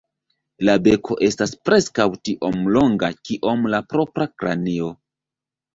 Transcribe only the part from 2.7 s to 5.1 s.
longa kiom la propra kranio.